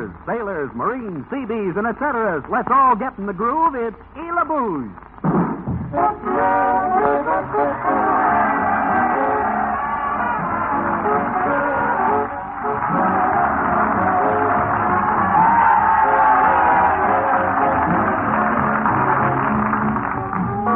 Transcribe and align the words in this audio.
Sailors, 0.00 0.16
sailors, 0.24 0.70
Marines, 0.74 1.26
CBs, 1.28 1.76
and 1.76 1.86
et 1.86 1.92
ceteras. 2.00 2.42
Let's 2.50 2.68
all 2.72 2.96
get 2.96 3.18
in 3.18 3.26
the 3.26 3.34
groove. 3.34 3.74
It's 3.74 3.96
Ela 4.16 4.46
Booze. 4.48 4.88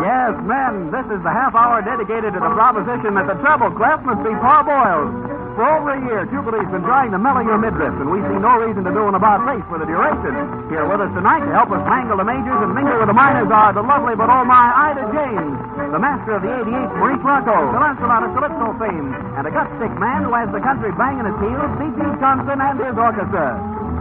Yes, 0.04 0.36
men, 0.44 0.90
this 0.92 1.06
is 1.08 1.22
the 1.24 1.32
half 1.32 1.54
hour 1.54 1.80
dedicated 1.80 2.34
to 2.34 2.40
the 2.40 2.52
proposition 2.52 3.14
that 3.14 3.26
the 3.26 3.40
treble 3.40 3.72
clef 3.72 4.04
must 4.04 4.20
be 4.20 4.36
parboiled. 4.36 5.23
For 5.54 5.62
over 5.62 5.94
a 5.94 6.00
year, 6.02 6.26
Jubilee's 6.34 6.66
been 6.74 6.82
trying 6.82 7.14
to 7.14 7.18
mellow 7.22 7.38
your 7.46 7.62
midriff, 7.62 7.94
and 8.02 8.10
we 8.10 8.18
see 8.26 8.38
no 8.42 8.58
reason 8.58 8.82
to 8.82 8.90
do 8.90 9.06
an 9.06 9.14
about 9.14 9.46
face 9.46 9.62
for 9.70 9.78
the 9.78 9.86
duration. 9.86 10.34
Here 10.66 10.82
with 10.82 10.98
us 10.98 11.14
tonight 11.14 11.46
to 11.46 11.52
help 11.54 11.70
us 11.70 11.78
mangle 11.86 12.18
the 12.18 12.26
majors 12.26 12.58
and 12.58 12.74
mingle 12.74 12.98
with 12.98 13.06
the 13.06 13.14
minors 13.14 13.46
are 13.54 13.70
the 13.70 13.86
lovely 13.86 14.18
but 14.18 14.26
oh 14.26 14.42
my 14.42 14.66
Ida 14.90 15.06
James, 15.14 15.54
the 15.94 16.02
master 16.02 16.34
of 16.34 16.42
the 16.42 16.50
88 16.50 16.98
Maurice 16.98 17.22
Rocco, 17.22 17.70
the 17.70 17.78
Lancelot 17.78 18.26
of 18.26 18.34
Calypso 18.34 18.66
fame, 18.82 19.14
and 19.38 19.46
a 19.46 19.52
gut 19.54 19.70
stick 19.78 19.94
man 19.94 20.26
who 20.26 20.34
has 20.34 20.50
the 20.50 20.58
country 20.58 20.90
banging 20.98 21.22
his 21.30 21.38
heels, 21.38 21.70
C.P. 21.78 21.98
Johnson 22.18 22.58
and 22.58 22.74
his 22.82 22.96
orchestra. 22.98 23.54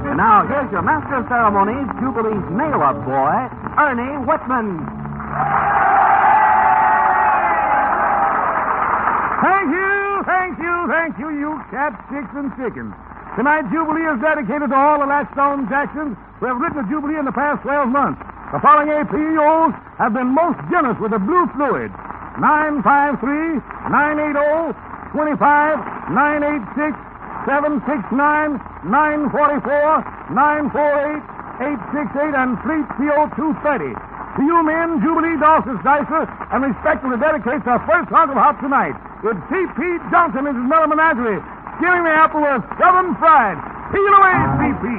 And 0.10 0.18
now, 0.18 0.50
here's 0.50 0.74
your 0.74 0.82
master 0.82 1.22
of 1.22 1.30
ceremonies, 1.30 1.86
Jubilee's 2.02 2.48
mail-up 2.50 2.98
boy, 3.06 3.34
Ernie 3.78 4.26
Whitman. 4.26 4.82
Thank 9.44 9.70
you, 9.70 10.03
thank 10.26 10.60
you, 10.60 10.76
thank 10.90 11.18
you, 11.20 11.30
you 11.32 11.52
cat 11.72 11.94
chicks, 12.12 12.32
and 12.36 12.52
chickens. 12.56 12.94
Tonight's 13.36 13.70
Jubilee 13.74 14.06
is 14.14 14.22
dedicated 14.22 14.70
to 14.70 14.78
all 14.78 15.00
the 15.02 15.10
Latchstone 15.10 15.66
Jacksons 15.68 16.14
who 16.40 16.46
have 16.46 16.60
written 16.62 16.86
a 16.86 16.88
Jubilee 16.88 17.18
in 17.18 17.26
the 17.26 17.34
past 17.34 17.64
12 17.64 17.90
months. 17.90 18.22
The 18.54 18.62
following 18.62 18.94
APOs 18.94 19.74
have 19.98 20.14
been 20.14 20.30
most 20.30 20.62
generous 20.70 21.00
with 21.02 21.12
the 21.12 21.20
blue 21.20 21.50
fluid. 21.58 21.90
953 22.38 23.58
980 23.90 24.78
25 25.14 26.14
986 26.14 26.94
769 27.46 28.62
944 28.86 30.30
948 30.30 31.34
868 31.62 32.34
and 32.38 32.58
Fleet 32.66 32.86
CO 32.98 33.30
230. 33.34 33.94
To 34.36 34.42
you 34.42 34.66
men, 34.66 34.98
Jubilee 35.02 35.38
Dawson, 35.38 35.78
Dicer, 35.86 36.26
and 36.50 36.64
respectfully 36.66 37.18
dedicates 37.22 37.68
our 37.70 37.78
first 37.86 38.10
hunk 38.10 38.32
of 38.32 38.38
hop 38.38 38.60
tonight 38.60 38.98
with 39.22 39.38
C.P. 39.46 39.78
Johnson, 40.10 40.50
his 40.50 40.58
Miller 40.58 40.88
Menagerie. 40.90 41.38
Giving 41.80 42.04
the 42.04 42.10
apple 42.10 42.42
a 42.42 42.58
southern 42.82 43.14
fried. 43.22 43.62
Peel 43.94 44.10
away, 44.10 44.34
C.P. 44.58 44.90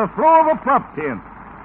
the 0.00 0.08
floor 0.16 0.40
of 0.48 0.56
a 0.56 0.58
pup 0.64 0.84
tent. 0.96 1.20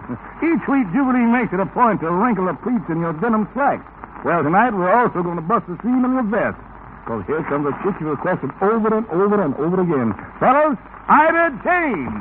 Each 0.44 0.64
week, 0.68 0.86
Jubilee 0.92 1.26
makes 1.32 1.54
it 1.56 1.60
a 1.60 1.66
point 1.66 2.02
to 2.02 2.12
wrinkle 2.12 2.46
the 2.46 2.54
pleats 2.60 2.86
in 2.92 3.00
your 3.00 3.14
denim 3.24 3.48
slacks. 3.56 3.84
Well, 4.28 4.44
tonight 4.44 4.74
we're 4.74 4.92
also 4.92 5.24
going 5.24 5.38
to 5.38 5.46
bust 5.46 5.66
the 5.68 5.78
seam 5.82 6.04
in 6.04 6.12
your 6.14 6.28
vest. 6.28 6.60
Because 7.06 7.24
here 7.30 7.44
comes 7.46 7.70
a 7.70 7.74
chick 7.86 7.94
you 8.02 8.10
requested 8.10 8.50
over 8.62 8.90
and 8.92 9.06
over 9.14 9.38
and 9.40 9.54
over 9.56 9.82
again. 9.82 10.12
Fellas, 10.42 10.78
Ida 11.08 11.54
James. 11.62 12.18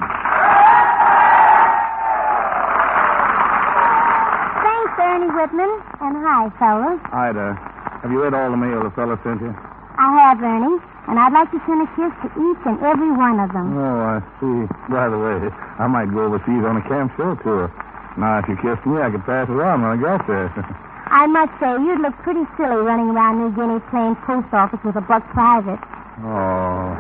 Thanks, 4.61 4.93
Ernie 5.01 5.33
Whitman. 5.33 5.73
And 6.05 6.15
hi, 6.21 6.53
fellas. 6.61 7.01
Ida, 7.11 7.57
have 8.05 8.11
you 8.13 8.23
read 8.23 8.35
all 8.35 8.51
the 8.51 8.61
mail 8.61 8.85
the 8.85 8.91
fella 8.93 9.19
sent 9.25 9.41
you? 9.41 9.57
I 9.97 10.09
have, 10.21 10.43
Ernie. 10.43 10.79
And 11.09 11.21
I'd 11.21 11.33
like 11.37 11.51
to 11.53 11.61
send 11.69 11.85
a 11.85 11.89
kiss 11.97 12.13
to 12.25 12.29
each 12.33 12.63
and 12.65 12.81
every 12.81 13.13
one 13.13 13.37
of 13.41 13.53
them. 13.53 13.77
Oh, 13.77 14.01
I 14.17 14.25
see. 14.41 14.65
By 14.89 15.09
the 15.13 15.21
way, 15.21 15.53
I 15.79 15.85
might 15.87 16.09
go 16.09 16.25
overseas 16.33 16.65
on 16.65 16.81
a 16.81 16.85
camp 16.89 17.13
show 17.17 17.37
tour. 17.45 17.69
Now, 18.17 18.39
if 18.41 18.49
you 18.49 18.57
kissed 18.57 18.87
me, 18.89 19.03
I 19.03 19.11
could 19.13 19.25
pass 19.29 19.45
it 19.51 19.59
on 19.59 19.83
when 19.85 19.91
I 19.93 19.99
got 20.01 20.25
there. 20.27 20.49
I 21.07 21.27
must 21.29 21.53
say, 21.61 21.69
you'd 21.85 22.01
look 22.01 22.17
pretty 22.25 22.43
silly 22.57 22.81
running 22.81 23.13
around 23.13 23.37
New 23.39 23.53
Guinea 23.53 23.79
playing 23.93 24.17
post 24.25 24.49
office 24.57 24.81
with 24.83 24.97
a 24.97 25.05
buck 25.05 25.23
private. 25.37 25.79
oh, 26.25 26.97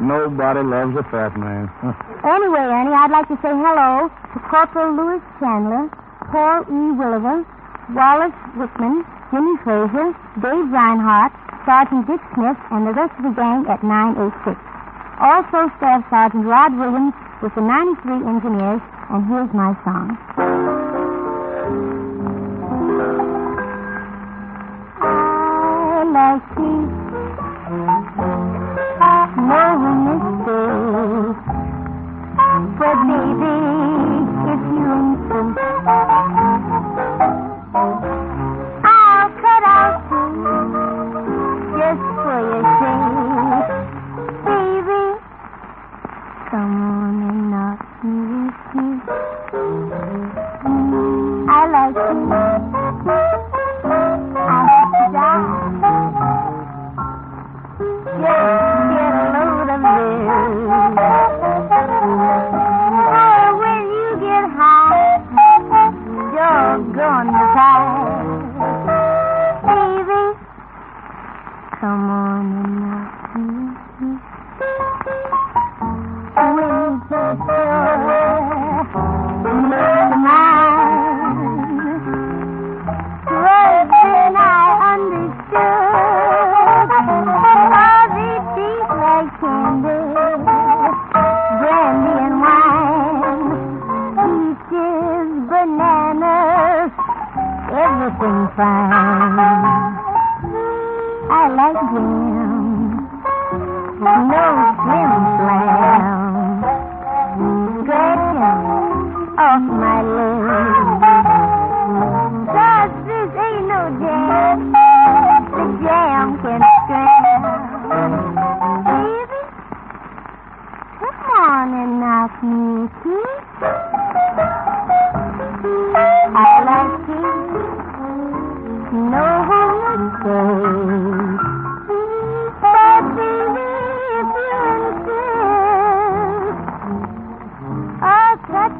nobody 0.00 0.62
loves 0.62 0.94
a 0.96 1.04
fat 1.10 1.34
man. 1.36 1.68
Anyway, 2.18 2.58
Ernie, 2.58 2.90
I'd 2.90 3.14
like 3.14 3.28
to 3.30 3.38
say 3.38 3.54
hello 3.54 4.10
to 4.10 4.38
Corporal 4.50 4.90
Lewis 4.90 5.22
Chandler, 5.38 5.86
Paul 6.34 6.66
E. 6.66 6.90
Williver, 6.98 7.46
Wallace 7.94 8.34
Wickman, 8.58 9.06
Jimmy 9.30 9.54
Fraser, 9.62 10.10
Dave 10.42 10.66
Reinhardt, 10.66 11.30
Sergeant 11.68 12.06
Dick 12.06 12.20
Smith, 12.32 12.56
and 12.70 12.86
the 12.86 12.94
rest 12.96 13.12
of 13.18 13.24
the 13.28 13.36
gang 13.36 13.66
at 13.68 13.84
986. 13.84 14.56
Also, 15.20 15.68
Staff 15.76 16.00
Sergeant 16.08 16.46
Rod 16.46 16.72
Williams 16.80 17.12
with 17.42 17.54
the 17.54 17.60
93 17.60 18.24
engineers, 18.24 18.80
and 19.12 19.28
here's 19.28 19.52
my 19.52 19.76
song. 19.84 20.16
I 24.96 26.08
like 26.08 26.40
to 26.56 26.87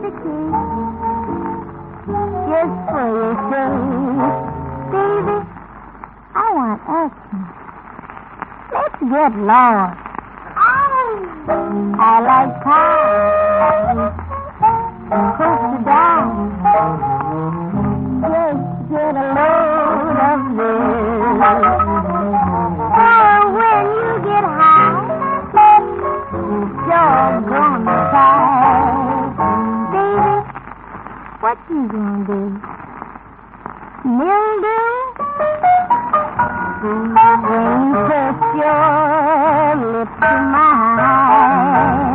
the 0.02 0.10
kiss 0.10 0.78
just 2.48 2.76
for 2.88 3.06
your 3.18 3.34
sake. 3.50 3.76
Baby, 4.92 5.36
I 6.34 6.46
want 6.56 6.80
action. 6.88 7.40
Let's 8.72 9.00
get 9.00 9.32
lost. 9.44 9.98
I 11.50 12.20
like 12.20 12.54
pie. 12.62 14.12
Coast 15.38 15.64
to 15.72 15.78
die. 15.84 16.30
Just 18.22 18.62
get 18.90 19.14
a 19.14 19.26
load 19.36 20.18
of 20.28 20.40
this. 21.82 21.87
You 31.70 31.88
gonna 31.88 32.26
do? 32.26 32.40
Mildew? 34.04 34.88
When 36.80 37.80
you 37.88 37.98
touch 38.08 38.42
your 38.56 39.92
lips 39.92 40.16
to 40.20 40.32
mine, 40.52 42.07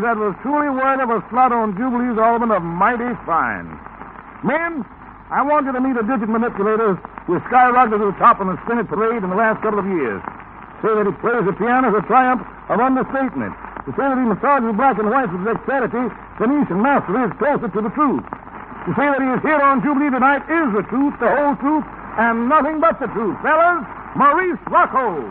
That 0.00 0.16
was 0.16 0.32
truly 0.40 0.72
worthy 0.72 1.04
of 1.04 1.12
a 1.12 1.20
slot 1.28 1.52
on 1.52 1.76
Jubilee's 1.76 2.16
album 2.16 2.48
of 2.48 2.64
Mighty 2.64 3.12
Fine. 3.28 3.68
Men, 4.40 4.80
I 5.28 5.44
want 5.44 5.68
you 5.68 5.76
to 5.76 5.82
meet 5.84 5.92
a 5.92 6.00
digit 6.00 6.24
manipulator 6.24 6.96
who 7.28 7.36
skyrocketed 7.52 8.00
to 8.00 8.08
the 8.08 8.16
top 8.16 8.40
on 8.40 8.48
the 8.48 8.56
Senate 8.64 8.88
parade 8.88 9.20
in 9.20 9.28
the 9.28 9.36
last 9.36 9.60
couple 9.60 9.76
of 9.76 9.84
years. 9.84 10.24
Say 10.80 10.88
that 10.88 11.04
he 11.04 11.12
plays 11.20 11.44
the 11.44 11.52
piano 11.52 11.92
is 11.92 12.00
a 12.00 12.04
triumph 12.08 12.40
of 12.72 12.80
understatement. 12.80 13.52
To 13.84 13.92
say 13.92 14.08
that 14.08 14.16
he 14.16 14.24
massages 14.24 14.72
black 14.72 14.96
and 14.96 15.12
white 15.12 15.28
with 15.28 15.44
dexterity, 15.44 16.08
Venetian 16.40 16.80
mastery 16.80 17.20
is 17.28 17.32
closer 17.36 17.68
to 17.68 17.80
the 17.84 17.92
truth. 17.92 18.24
To 18.24 18.90
say 18.96 19.04
that 19.04 19.20
he 19.20 19.28
is 19.36 19.42
here 19.44 19.60
on 19.60 19.84
Jubilee 19.84 20.08
tonight 20.08 20.48
is 20.48 20.80
the 20.80 20.84
truth, 20.88 21.12
the 21.20 21.28
whole 21.28 21.60
truth, 21.60 21.84
and 22.16 22.48
nothing 22.48 22.80
but 22.80 22.96
the 23.04 23.12
truth. 23.12 23.36
Fellas, 23.44 23.84
Maurice 24.16 24.64
Rocco. 24.72 25.28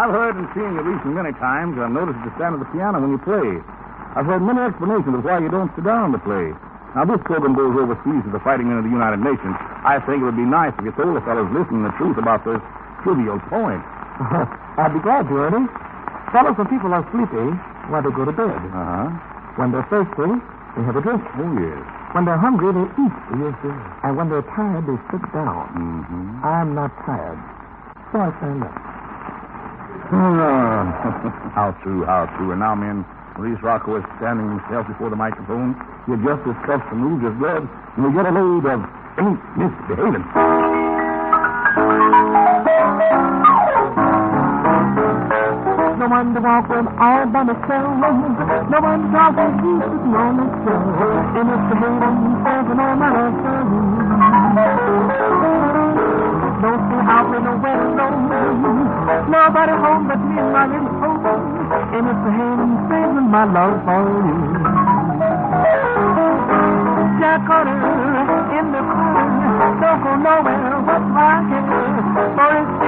I've 0.00 0.16
heard 0.16 0.32
and 0.32 0.48
seen 0.56 0.64
you 0.64 0.80
recently 0.80 1.12
many 1.12 1.36
times. 1.36 1.76
I've 1.76 1.92
noticed 1.92 2.16
you 2.24 2.32
stand 2.40 2.56
at 2.56 2.64
the 2.64 2.70
piano 2.72 3.04
when 3.04 3.12
you 3.12 3.20
play. 3.20 3.60
I've 4.16 4.24
heard 4.24 4.40
many 4.40 4.56
explanations 4.64 5.12
of 5.12 5.20
why 5.20 5.44
you 5.44 5.52
don't 5.52 5.68
sit 5.76 5.84
down 5.84 6.16
to 6.16 6.20
play. 6.24 6.56
Now, 6.96 7.04
this 7.04 7.20
program 7.28 7.52
goes 7.52 7.76
overseas 7.76 8.24
to 8.24 8.32
the 8.32 8.40
fighting 8.40 8.72
men 8.72 8.80
of 8.80 8.88
the 8.88 8.94
United 8.96 9.20
Nations. 9.20 9.52
I 9.84 10.00
think 10.08 10.24
it 10.24 10.26
would 10.26 10.40
be 10.40 10.48
nice 10.48 10.72
if 10.80 10.88
you 10.88 10.96
told 10.96 11.20
the 11.20 11.24
fellows 11.28 11.52
listening 11.52 11.84
the 11.84 11.92
truth 12.00 12.16
about 12.16 12.48
this 12.48 12.64
trivial 13.04 13.36
point. 13.52 13.84
I'd 14.80 14.96
be 14.96 15.04
glad 15.04 15.28
to, 15.28 15.36
Ernie. 15.36 15.68
Fellows, 16.32 16.56
when 16.56 16.72
people 16.72 16.96
are 16.96 17.04
sleepy, 17.12 17.52
why, 17.92 18.00
they 18.00 18.08
go 18.08 18.24
to 18.24 18.32
bed. 18.32 18.56
Uh-huh. 18.56 19.12
When 19.60 19.68
they're 19.68 19.86
thirsty, 19.92 20.32
they 20.80 20.82
have 20.88 20.96
a 20.96 21.04
drink. 21.04 21.20
Oh, 21.36 21.52
yes. 21.60 21.84
When 22.16 22.24
they're 22.24 22.40
hungry, 22.40 22.72
they 22.72 22.88
eat. 22.88 23.16
Yes, 23.36 23.52
sir. 23.60 23.76
And 24.08 24.16
when 24.16 24.32
they're 24.32 24.48
tired, 24.56 24.88
they 24.88 24.96
sit 25.12 25.20
down. 25.36 25.68
Mm-hmm. 25.76 26.40
I'm 26.40 26.72
not 26.72 26.88
tired. 27.04 27.36
So 28.16 28.16
I 28.16 28.32
stand 28.40 28.64
up. 28.64 28.99
how 31.54 31.70
true, 31.82 32.04
how 32.04 32.26
true. 32.36 32.50
And 32.50 32.58
now, 32.58 32.74
men, 32.74 33.06
Maurice 33.38 33.62
Rocco 33.62 33.94
is 33.96 34.02
standing 34.18 34.50
himself 34.50 34.88
before 34.90 35.08
the 35.08 35.14
microphone. 35.16 35.78
He 36.06 36.12
adjusts 36.18 36.42
his 36.46 36.56
cuffs 36.66 36.82
and 36.90 36.98
moves 36.98 37.22
his 37.22 37.30
gloves, 37.38 37.70
and 37.94 38.02
we 38.02 38.10
get 38.10 38.26
a 38.26 38.34
load 38.34 38.66
of 38.66 38.82
ain't 39.22 39.38
misbehaving. 39.54 40.26
No 46.00 46.08
one 46.08 46.32
to 46.34 46.40
walk 46.40 46.68
with 46.68 46.86
all 46.98 47.26
by 47.30 47.42
myself. 47.46 47.94
No 48.66 48.80
one 48.82 49.02
to 49.04 49.08
talk 49.14 49.36
with 49.38 49.62
you 49.62 49.78
sitting 49.78 50.14
on 50.18 50.36
the 50.42 50.46
show. 50.66 51.38
And 51.38 51.54
it's 51.54 51.66
the 51.70 51.76
hating 51.78 52.34
serving 52.42 52.80
on 52.82 52.98
my 52.98 53.10
love 53.14 53.38
Don't 56.60 56.76
stay 56.92 57.00
out 57.08 57.26
with 57.32 57.40
no 57.40 57.56
way 57.56 57.72
alone. 57.72 58.28
Nobody 59.32 59.72
home 59.80 60.04
but 60.08 60.20
me 60.20 60.36
and 60.36 60.52
my 60.52 60.68
little 60.68 60.92
home. 61.00 61.24
And 61.96 62.04
it's 62.04 62.20
the 62.20 62.32
hating 62.36 62.76
saving 62.84 63.28
my 63.32 63.44
love 63.48 63.80
for 63.88 64.04
you. 64.04 64.36
Jack 67.16 67.40
Carter 67.48 67.72
in 68.60 68.66
the 68.76 68.82
car. 68.92 69.24
Don't 69.80 70.00
go 70.04 70.12
nowhere 70.20 70.84
but 70.84 71.04
my 71.16 71.40
care. 71.48 71.96
For 72.36 72.50
it's 72.60 72.79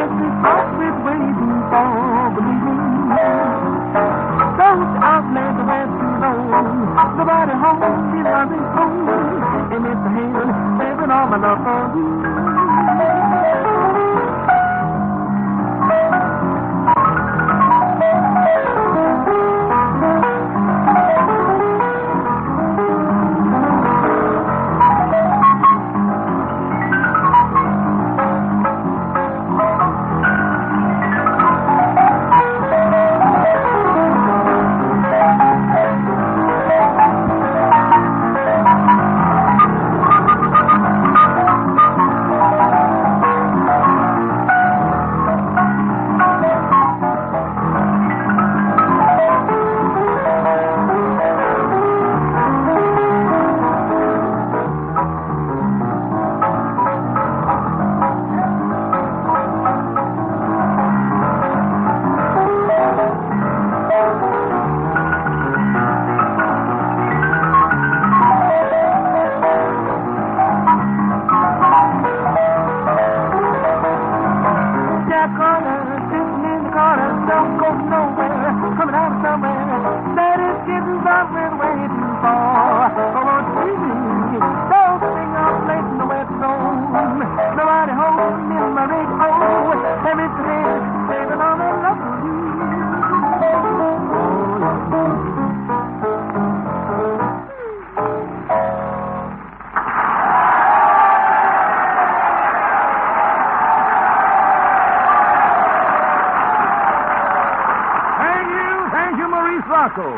thank 109.12 109.20
you, 109.20 109.28
Maurice 109.28 109.68
Rocco. 109.68 110.08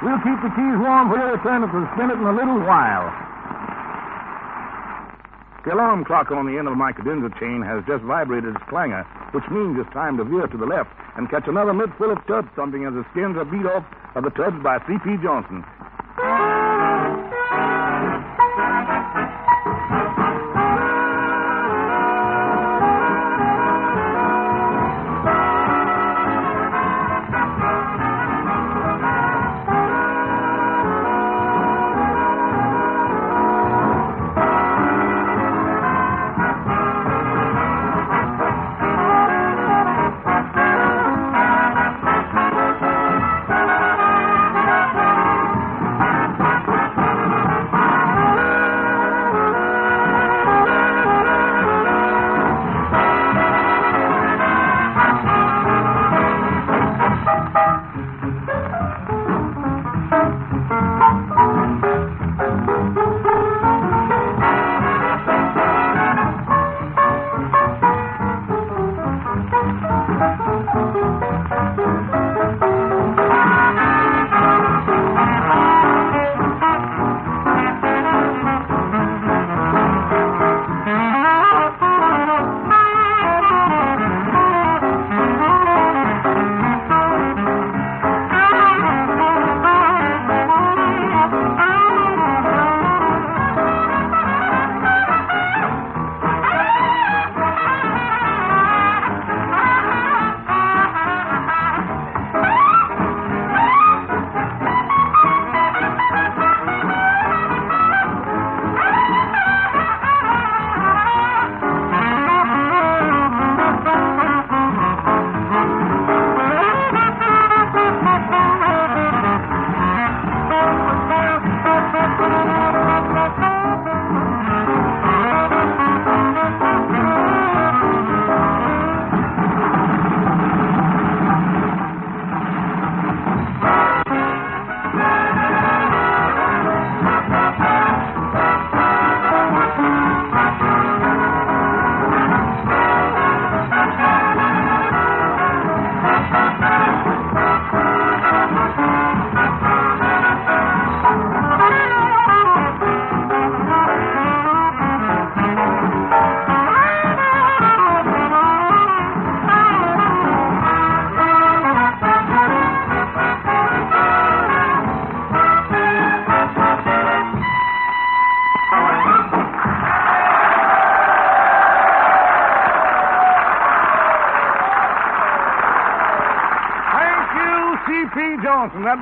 We'll 0.00 0.16
keep 0.24 0.40
the 0.40 0.48
keys 0.56 0.76
warm 0.80 1.12
for 1.12 1.20
your 1.20 1.36
return 1.36 1.60
to 1.60 1.68
the 1.68 1.84
Senate 1.92 2.16
in 2.16 2.24
a 2.24 2.32
little 2.32 2.56
while. 2.64 3.12
The 5.68 5.74
alarm 5.76 6.06
clock 6.06 6.30
on 6.30 6.48
the 6.48 6.56
end 6.56 6.68
of 6.68 6.74
my 6.74 6.90
cadenza 6.92 7.28
chain 7.38 7.60
has 7.60 7.84
just 7.84 8.02
vibrated 8.04 8.56
its 8.56 8.64
clangor, 8.64 9.04
which 9.36 9.44
means 9.52 9.76
it's 9.76 9.92
time 9.92 10.16
to 10.16 10.24
veer 10.24 10.46
to 10.46 10.56
the 10.56 10.64
left 10.64 10.88
and 11.16 11.28
catch 11.28 11.48
another 11.48 11.74
mid 11.74 11.92
full 12.00 12.10
of 12.10 12.16
tub 12.26 12.48
thumping 12.56 12.86
as 12.86 12.94
the 12.94 13.04
skins 13.12 13.36
are 13.36 13.44
beat 13.44 13.68
off 13.68 13.84
of 14.16 14.24
the 14.24 14.32
tubs 14.32 14.56
by 14.64 14.80
C.P. 14.88 15.20
Johnson. 15.20 15.60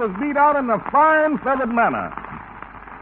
Was 0.08 0.16
beat 0.24 0.40
out 0.40 0.56
in 0.56 0.72
a 0.72 0.80
fine 0.88 1.36
feathered 1.44 1.68
manner. 1.68 2.08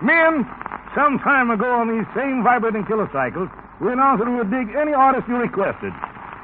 Men, 0.03 0.43
some 0.91 1.23
time 1.23 1.55
ago 1.55 1.71
on 1.71 1.87
these 1.87 2.03
same 2.19 2.43
vibrating 2.43 2.83
killer 2.83 3.07
cycles, 3.15 3.47
we 3.79 3.95
announced 3.95 4.27
that 4.27 4.29
we 4.29 4.35
would 4.35 4.51
dig 4.51 4.75
any 4.75 4.91
artist 4.91 5.23
you 5.31 5.39
requested. 5.39 5.95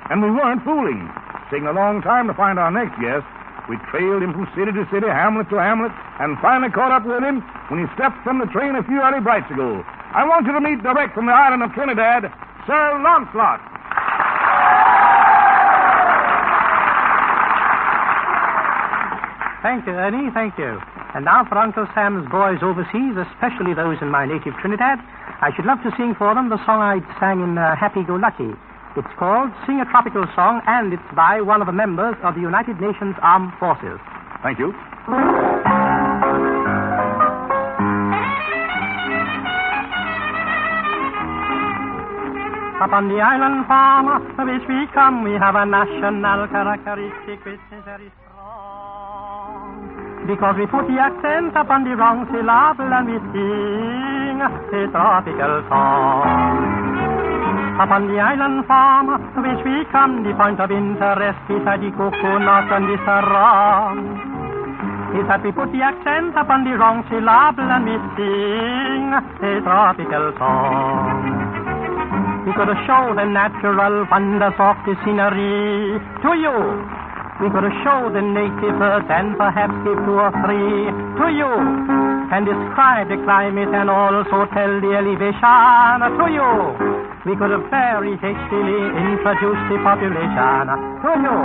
And 0.07 0.23
we 0.23 0.31
weren't 0.31 0.63
fooling. 0.63 1.11
Taking 1.51 1.67
a 1.67 1.75
long 1.75 1.99
time 1.99 2.31
to 2.31 2.35
find 2.39 2.63
our 2.63 2.71
next 2.71 2.95
guest, 3.03 3.27
we 3.67 3.75
trailed 3.91 4.23
him 4.23 4.31
from 4.39 4.47
city 4.55 4.71
to 4.71 4.87
city, 4.87 5.11
hamlet 5.11 5.51
to 5.51 5.59
hamlet, 5.59 5.91
and 6.23 6.39
finally 6.39 6.71
caught 6.71 6.95
up 6.95 7.03
with 7.11 7.27
him 7.27 7.43
when 7.67 7.83
he 7.83 7.91
stepped 7.99 8.23
from 8.23 8.39
the 8.39 8.47
train 8.55 8.79
a 8.79 8.87
few 8.87 9.03
early 9.03 9.19
brights 9.19 9.51
ago. 9.51 9.83
I 10.15 10.23
want 10.23 10.47
you 10.47 10.55
to 10.55 10.63
meet 10.63 10.79
direct 10.87 11.19
from 11.19 11.27
the 11.27 11.35
island 11.35 11.67
of 11.67 11.75
Trinidad, 11.75 12.31
Sir 12.71 13.03
Lancelot. 13.03 13.72
Thank 19.63 19.87
you, 19.87 19.95
Ernie. 19.95 20.29
Thank 20.35 20.59
you. 20.59 20.79
And 21.15 21.25
now 21.25 21.47
for 21.47 21.57
Uncle 21.57 21.87
Sam's 21.95 22.27
boys 22.29 22.59
overseas, 22.63 23.15
especially 23.15 23.75
those 23.75 23.97
in 24.03 24.11
my 24.11 24.27
native 24.27 24.59
Trinidad, 24.59 24.99
I 25.39 25.55
should 25.55 25.67
love 25.67 25.79
to 25.87 25.95
sing 25.97 26.15
for 26.19 26.35
them 26.35 26.51
the 26.51 26.59
song 26.67 26.83
I 26.83 26.99
sang 27.23 27.43
in 27.43 27.57
uh, 27.57 27.77
Happy 27.77 28.03
Go 28.03 28.17
Lucky. 28.19 28.51
It's 28.97 29.15
called 29.19 29.55
Sing 29.65 29.81
a 29.81 29.87
Tropical 29.87 30.27
Song, 30.35 30.61
and 30.67 30.93
it's 30.93 31.11
by 31.15 31.41
one 31.41 31.63
of 31.63 31.67
the 31.67 31.73
members 31.73 32.17
of 32.23 32.35
the 32.35 32.43
United 32.43 32.81
Nations 32.81 33.15
Armed 33.23 33.53
Forces. 33.59 34.03
Thank 34.43 34.59
you. 34.59 34.75
Upon 42.83 43.09
the 43.09 43.23
island 43.23 43.65
farm 43.71 44.11
of 44.11 44.23
which 44.43 44.67
we 44.69 44.91
come, 44.93 45.23
we 45.23 45.39
have 45.39 45.55
a 45.55 45.65
national 45.65 46.49
characteristic 46.51 47.45
which 47.47 47.63
is 47.71 47.85
very 47.87 48.11
strong. 48.19 48.32
Because 50.27 50.55
we 50.57 50.67
put 50.67 50.87
the 50.87 50.99
accent 51.03 51.51
upon 51.57 51.83
the 51.83 51.97
wrong 51.99 52.23
syllable 52.31 52.87
and 52.87 53.07
we 53.11 53.19
sing 53.35 54.39
a 54.39 54.87
tropical 54.95 55.67
song. 55.67 56.63
Upon 57.83 58.07
the 58.07 58.21
island 58.23 58.65
farm 58.67 59.19
to 59.35 59.39
which 59.43 59.65
we 59.67 59.83
come, 59.91 60.23
the 60.23 60.31
point 60.39 60.61
of 60.61 60.71
interest 60.71 61.43
beside 61.51 61.83
the 61.83 61.91
coconut 61.99 62.71
and 62.71 62.87
the 62.87 62.97
sarong 63.03 63.99
is 65.19 65.27
that 65.27 65.43
we 65.43 65.51
put 65.51 65.73
the 65.73 65.83
accent 65.83 66.39
upon 66.39 66.65
the 66.65 66.79
wrong 66.79 67.03
syllable 67.11 67.67
and 67.67 67.85
we 67.85 67.99
sing 68.15 69.11
a 69.43 69.61
tropical 69.67 70.33
song. 70.39 71.43
We 72.47 72.53
could 72.55 72.71
show 72.87 73.11
the 73.15 73.27
natural 73.27 74.07
wonders 74.07 74.55
of 74.59 74.77
the 74.87 74.95
scenery 75.03 75.99
to 76.23 76.31
you. 76.39 77.02
We 77.43 77.51
could 77.51 77.67
show 77.83 78.07
the 78.07 78.23
native 78.23 78.79
earth 78.79 79.11
and 79.11 79.35
perhaps 79.35 79.75
give 79.83 79.99
two 80.07 80.15
or 80.15 80.31
three 80.47 80.95
to 81.19 81.27
you. 81.27 81.51
And 82.31 82.47
describe 82.47 83.11
the 83.11 83.19
climate 83.27 83.75
and 83.75 83.91
also 83.91 84.47
tell 84.55 84.79
the 84.79 84.95
elevation 84.95 85.99
to 86.23 86.27
you. 86.31 86.51
We 87.27 87.35
could 87.35 87.51
very 87.67 88.15
hastily 88.23 88.79
introduce 88.95 89.59
the 89.75 89.77
population 89.83 90.71
to 91.03 91.11
you. 91.19 91.39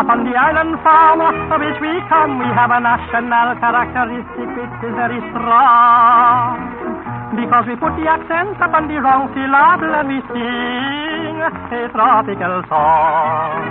Upon 0.00 0.24
the 0.24 0.32
island 0.32 0.80
farm 0.80 1.20
of 1.20 1.60
which 1.60 1.76
we 1.84 1.92
come, 2.08 2.40
we 2.40 2.48
have 2.56 2.72
a 2.72 2.80
national 2.80 3.60
characteristic 3.60 4.48
which 4.48 4.80
is 4.80 4.96
very 4.96 5.20
strong. 5.36 6.85
Because 7.34 7.66
we 7.66 7.74
put 7.74 7.90
the 7.98 8.06
accent 8.06 8.54
upon 8.62 8.86
the 8.86 9.02
wrong 9.02 9.26
syllable 9.34 9.90
and 9.98 10.06
we 10.06 10.22
sing 10.30 11.42
a 11.42 11.90
tropical 11.90 12.62
song. 12.70 13.66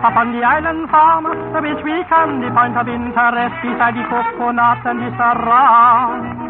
Upon 0.00 0.32
the 0.32 0.40
island 0.40 0.88
farm 0.88 1.26
of 1.26 1.36
which 1.60 1.84
we 1.84 2.00
come, 2.08 2.40
the 2.40 2.48
point 2.56 2.76
of 2.80 2.88
interest 2.88 3.56
beside 3.60 3.92
the 3.92 4.04
coconut 4.08 4.80
and 4.88 5.04
the 5.04 5.10
sarong 5.20 6.46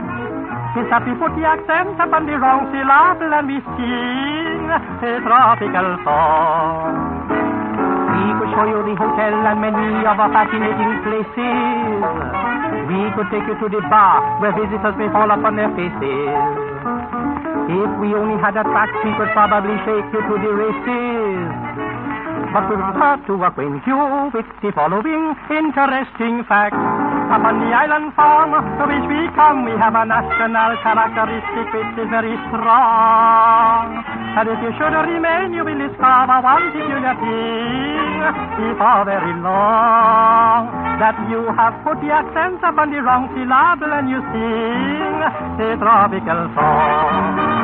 is 0.79 0.87
that 0.95 1.03
we 1.09 1.13
put 1.19 1.35
the 1.35 1.43
accent 1.43 1.99
upon 1.99 2.27
the 2.27 2.39
wrong 2.39 2.71
syllable 2.71 3.33
and 3.35 3.47
we 3.51 3.59
sing 3.75 4.71
a 4.71 5.21
tropical 5.27 5.89
song. 6.05 7.46
You 8.57 8.81
the 8.89 8.97
hotel 8.97 9.37
and 9.37 9.61
many 9.61 10.01
other 10.09 10.33
fascinating 10.33 11.05
places. 11.05 12.01
We 12.89 13.13
could 13.13 13.29
take 13.29 13.45
you 13.45 13.53
to 13.53 13.69
the 13.69 13.85
bar 13.93 14.41
where 14.41 14.57
visitors 14.57 14.97
may 14.97 15.13
fall 15.13 15.29
upon 15.29 15.61
their 15.61 15.69
faces. 15.77 16.33
If 17.69 17.91
we 18.01 18.17
only 18.17 18.41
had 18.41 18.57
a 18.57 18.65
track, 18.65 18.89
we 19.05 19.13
could 19.21 19.29
probably 19.37 19.77
shake 19.85 20.09
you 20.09 20.25
to 20.25 20.35
the 20.41 20.53
races. 20.57 21.53
But 22.57 22.65
we 22.73 22.81
prefer 22.81 23.21
to 23.29 23.33
acquaint 23.45 23.85
you 23.85 24.01
with 24.33 24.49
the 24.65 24.73
following 24.73 25.37
interesting 25.53 26.41
facts. 26.49 26.81
Upon 27.29 27.61
the 27.61 27.71
island 27.77 28.17
farm 28.17 28.57
to 28.57 28.85
which 28.89 29.05
we 29.05 29.29
come, 29.37 29.69
we 29.69 29.77
have 29.77 29.93
a 29.93 30.09
national 30.09 30.81
characteristic 30.81 31.67
which 31.77 31.93
is 32.01 32.09
very 32.09 32.41
strong. 32.49 34.16
And 34.37 34.49
if 34.51 34.61
you 34.61 34.69
should 34.77 34.93
remain, 34.93 35.55
you 35.55 35.65
will 35.65 35.81
discover 35.81 36.45
one 36.45 36.69
peculiar 36.69 37.17
thing 37.17 38.21
before 38.61 39.05
very 39.09 39.33
long. 39.41 40.69
That 41.01 41.17
you 41.33 41.49
have 41.57 41.81
put 41.81 41.97
the 42.05 42.13
accent 42.13 42.61
upon 42.61 42.93
the 42.93 43.01
wrong 43.01 43.33
syllable 43.33 43.93
and 43.97 44.13
you 44.13 44.21
sing 44.29 45.17
a 45.65 45.77
tropical 45.81 46.53
song. 46.53 47.57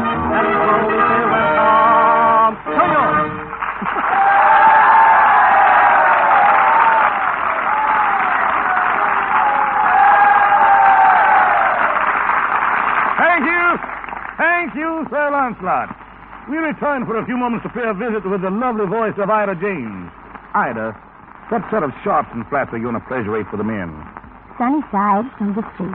Thank 14.38 14.74
you, 14.74 15.06
Sir 15.10 15.30
Lancelot. 15.30 16.01
We 16.50 16.56
return 16.58 17.06
for 17.06 17.18
a 17.18 17.24
few 17.24 17.36
moments 17.36 17.62
to 17.64 17.70
pay 17.70 17.86
a 17.86 17.94
visit 17.94 18.28
with 18.28 18.42
the 18.42 18.50
lovely 18.50 18.86
voice 18.86 19.14
of 19.18 19.30
Ida 19.30 19.54
James. 19.56 20.10
Ida, 20.54 20.92
what 21.48 21.62
set 21.70 21.82
of 21.82 21.92
sharps 22.02 22.30
and 22.34 22.46
flats 22.48 22.72
are 22.72 22.78
you 22.78 22.88
on 22.88 22.96
a 22.96 23.00
pleasure 23.00 23.30
rate 23.30 23.46
for 23.48 23.56
the 23.56 23.64
men? 23.64 23.94
Sunny 24.58 24.82
side 24.90 25.30
of 25.40 25.54
the 25.54 25.62
street. 25.74 25.94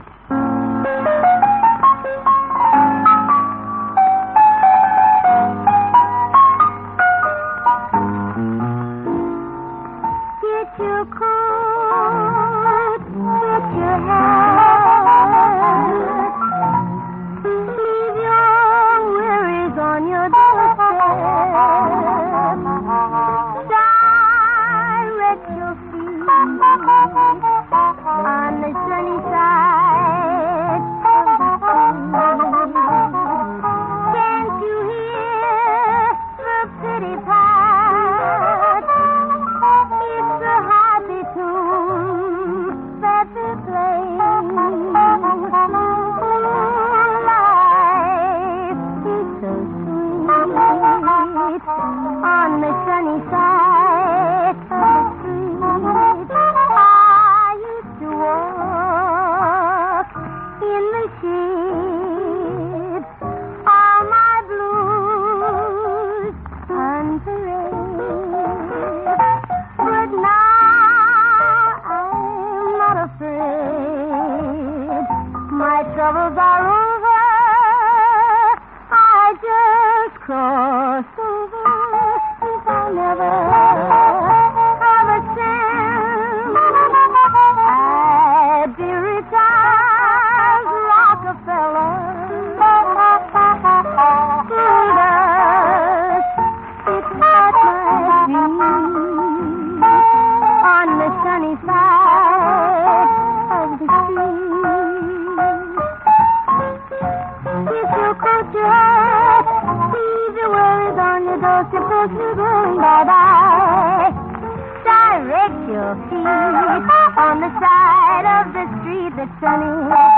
That's 119.18 119.40
sunny. 119.40 120.17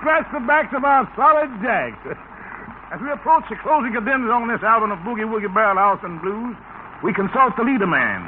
Scratched 0.00 0.32
the 0.32 0.40
backs 0.48 0.72
of 0.72 0.82
our 0.82 1.04
solid 1.12 1.52
jacks. 1.60 2.00
As 2.88 2.98
we 3.04 3.12
approach 3.12 3.44
the 3.52 3.56
closing 3.60 3.92
cadence 3.92 4.32
on 4.32 4.48
this 4.48 4.64
album 4.64 4.90
of 4.90 4.98
Boogie 5.04 5.28
Woogie 5.28 5.52
Barrel 5.52 5.76
House 5.76 6.00
and 6.02 6.18
Blues, 6.24 6.56
we 7.04 7.12
consult 7.12 7.54
the 7.60 7.62
leader 7.62 7.86
man, 7.86 8.24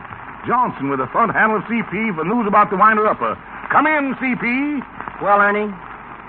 Johnson, 0.47 0.93
with 0.93 1.01
the 1.01 1.09
front 1.09 1.33
handle 1.33 1.59
of 1.59 1.65
CP 1.65 2.15
for 2.15 2.29
news 2.29 2.47
about 2.47 2.69
the 2.69 2.77
winder-upper. 2.77 3.35
Come 3.73 3.89
in, 3.89 4.15
CP. 4.21 4.45
Well, 5.25 5.41
Ernie, 5.41 5.73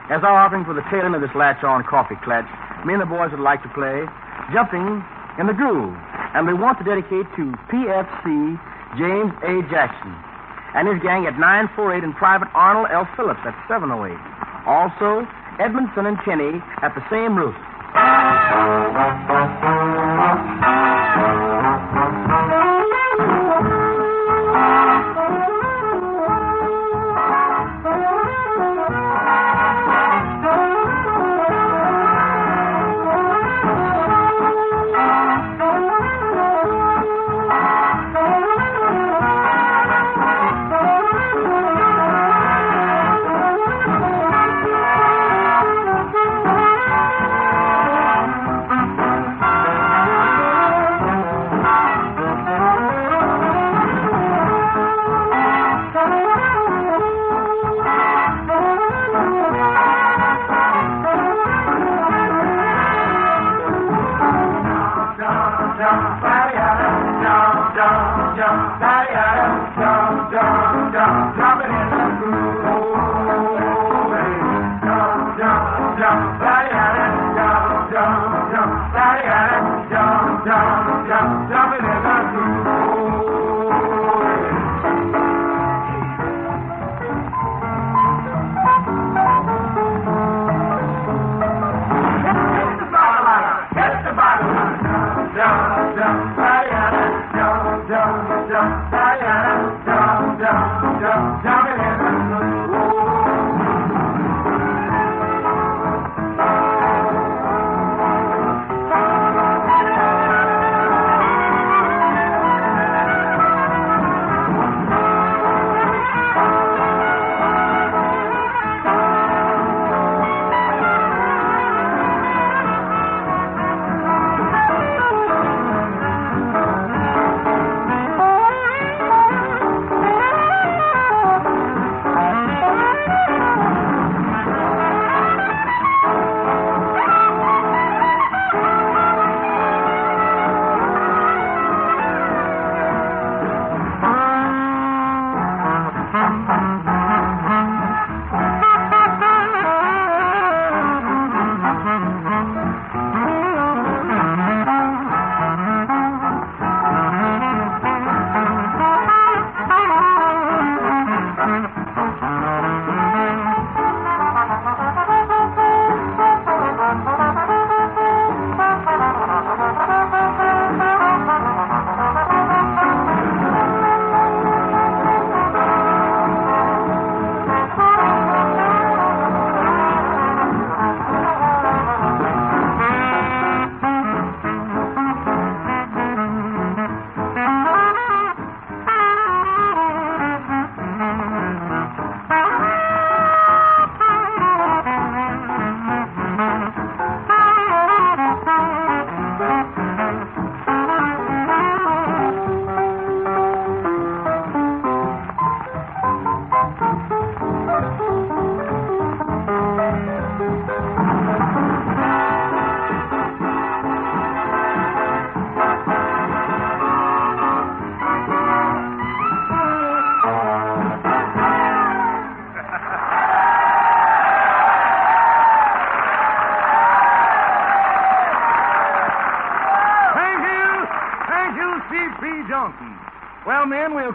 as 0.09 0.23
our 0.23 0.39
offering 0.39 0.63
for 0.63 0.73
the 0.73 0.83
tail 0.87 1.03
end 1.03 1.13
of 1.13 1.21
this 1.21 1.35
latch-on 1.35 1.83
coffee 1.85 2.17
clutch, 2.23 2.47
me 2.87 2.95
and 2.95 3.03
the 3.03 3.05
boys 3.05 3.29
would 3.35 3.43
like 3.43 3.61
to 3.67 3.71
play 3.75 4.07
Jumping 4.55 5.03
in 5.37 5.45
the 5.47 5.53
Groove. 5.53 5.93
And 6.33 6.47
we 6.47 6.55
want 6.55 6.79
to 6.79 6.87
dedicate 6.87 7.27
to 7.35 7.51
PFC 7.67 8.57
James 8.97 9.35
A. 9.43 9.61
Jackson 9.69 10.15
and 10.73 10.87
his 10.87 10.97
gang 11.03 11.27
at 11.27 11.37
948 11.37 12.03
and 12.03 12.15
Private 12.15 12.49
Arnold 12.55 12.87
L. 12.89 13.05
Phillips 13.15 13.43
at 13.45 13.53
708. 13.67 14.17
Also, 14.65 15.27
Edmondson 15.59 16.05
and 16.05 16.17
Kenny 16.23 16.61
at 16.81 16.95
the 16.95 17.03
same 17.11 17.35
roof. 17.35 17.55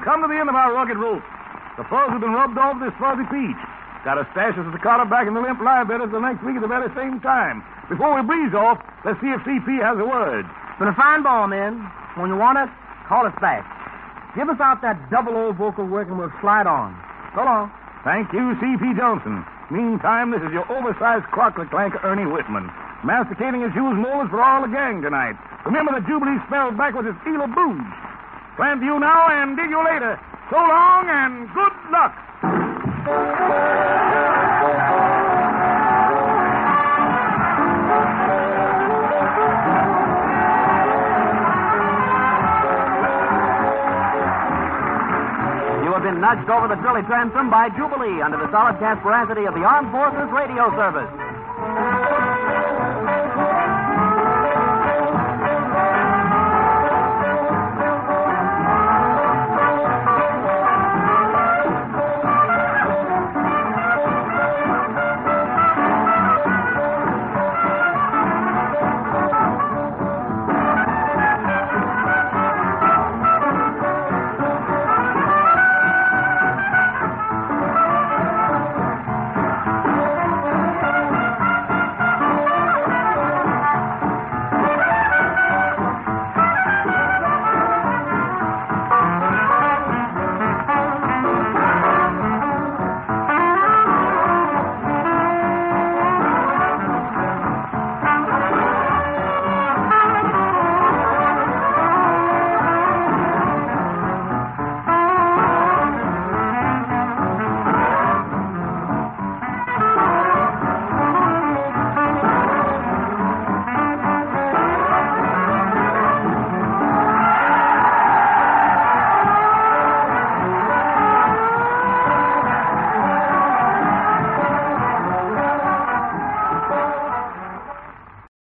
Come 0.09 0.25
to 0.25 0.29
the 0.33 0.40
end 0.40 0.49
of 0.49 0.57
our 0.57 0.73
rugged 0.73 0.97
rope. 0.97 1.21
The 1.77 1.85
fuzz 1.92 2.09
has 2.09 2.16
been 2.16 2.33
rubbed 2.33 2.57
off 2.57 2.81
this 2.81 2.97
fuzzy 2.97 3.29
peach. 3.29 3.61
Got 4.09 4.16
a 4.16 4.25
stash 4.33 4.57
of 4.57 4.64
Staccato 4.73 5.05
back 5.05 5.29
in 5.29 5.37
the 5.37 5.44
limp 5.44 5.61
live 5.61 5.85
bedders 5.85 6.09
the 6.09 6.16
next 6.16 6.40
week 6.49 6.57
at 6.57 6.64
the 6.64 6.73
very 6.73 6.88
same 6.97 7.21
time. 7.21 7.61
Before 7.92 8.16
we 8.16 8.25
breeze 8.25 8.57
off, 8.57 8.81
let's 9.05 9.21
see 9.21 9.29
if 9.29 9.44
CP 9.44 9.68
has 9.85 10.01
a 10.01 10.09
word. 10.09 10.49
It's 10.49 10.81
been 10.81 10.88
a 10.88 10.97
fine 10.97 11.21
ball, 11.21 11.44
men. 11.53 11.85
When 12.16 12.33
you 12.33 12.40
want 12.40 12.57
us, 12.57 12.73
call 13.05 13.29
us 13.29 13.37
back. 13.37 13.68
Give 14.33 14.49
us 14.49 14.57
out 14.64 14.81
that 14.81 14.97
double 15.12 15.37
O 15.37 15.53
vocal 15.53 15.85
work 15.85 16.09
and 16.09 16.16
we'll 16.16 16.33
slide 16.40 16.64
on. 16.64 16.97
So 17.37 17.44
long. 17.44 17.68
Thank 18.01 18.33
you, 18.33 18.57
C.P. 18.64 18.97
Johnson. 18.97 19.44
Meantime, 19.68 20.33
this 20.33 20.40
is 20.40 20.57
your 20.57 20.64
oversized 20.73 21.29
crockler 21.29 21.68
clanker, 21.68 22.01
Ernie 22.01 22.25
Whitman, 22.25 22.73
masticating 23.05 23.61
his 23.61 23.77
shoes 23.77 23.92
molars 23.92 24.33
for 24.33 24.40
all 24.40 24.64
the 24.64 24.73
gang 24.73 25.05
tonight. 25.05 25.37
Remember 25.68 25.92
the 25.92 26.01
Jubilee 26.09 26.40
spelled 26.49 26.81
backwards 26.81 27.12
is 27.12 27.18
Ela 27.29 27.44
Booge. 27.53 28.08
Plan 28.59 28.83
you 28.83 28.99
now 28.99 29.31
and 29.31 29.57
dig 29.57 29.71
you 29.71 29.79
later. 29.79 30.18
So 30.51 30.57
long 30.57 31.07
and 31.07 31.47
good 31.55 31.75
luck. 31.94 32.11
You 45.87 45.94
have 45.94 46.03
been 46.03 46.21
nudged 46.21 46.51
over 46.51 46.66
the 46.66 46.75
Trilly 46.83 47.07
transom 47.07 47.51
by 47.51 47.68
Jubilee 47.79 48.23
under 48.23 48.38
the 48.38 48.51
solid 48.51 48.81
veracity 48.81 49.47
of 49.47 49.55
the 49.55 49.62
Armed 49.62 49.92
Forces 49.92 50.29
Radio 50.35 50.75
Service. 50.75 51.28